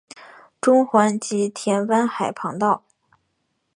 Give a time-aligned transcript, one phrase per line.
[0.59, 2.81] 中环及田湾海旁道。